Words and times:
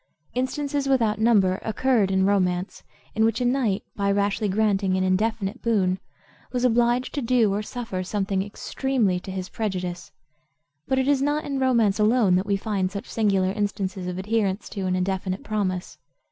Instances 0.33 0.89
without 0.89 1.19
number 1.19 1.59
occur 1.63 2.05
in 2.05 2.25
romance, 2.25 2.81
in 3.13 3.23
which 3.23 3.39
a 3.39 3.45
knight, 3.45 3.83
by 3.95 4.11
rashly 4.11 4.49
granting 4.49 4.97
an 4.97 5.03
indefinite 5.03 5.61
boon, 5.61 5.99
was 6.51 6.65
obliged 6.65 7.13
to 7.13 7.21
do 7.21 7.53
or 7.53 7.61
suffer 7.61 8.01
something 8.01 8.41
extremely 8.41 9.19
to 9.19 9.29
his 9.29 9.47
prejudice. 9.47 10.11
But 10.87 10.97
it 10.97 11.07
is 11.07 11.21
not 11.21 11.43
in 11.45 11.59
romance 11.59 11.99
alone 11.99 12.33
that 12.37 12.47
we 12.47 12.57
find 12.57 12.89
such 12.91 13.05
singular 13.11 13.51
instances 13.51 14.07
of 14.07 14.17
adherence 14.17 14.69
to 14.69 14.87
an 14.87 14.95
indefinite 14.95 15.43
promise. 15.43 15.99